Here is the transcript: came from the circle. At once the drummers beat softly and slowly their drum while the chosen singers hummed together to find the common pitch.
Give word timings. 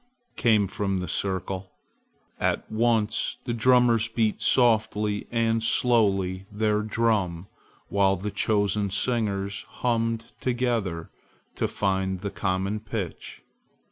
came 0.35 0.67
from 0.67 0.97
the 0.97 1.07
circle. 1.07 1.73
At 2.39 2.71
once 2.71 3.37
the 3.45 3.53
drummers 3.53 4.07
beat 4.07 4.41
softly 4.41 5.27
and 5.31 5.61
slowly 5.61 6.47
their 6.51 6.81
drum 6.81 7.45
while 7.87 8.15
the 8.15 8.31
chosen 8.31 8.89
singers 8.89 9.63
hummed 9.69 10.31
together 10.39 11.11
to 11.55 11.67
find 11.67 12.21
the 12.21 12.31
common 12.31 12.79
pitch. 12.79 13.43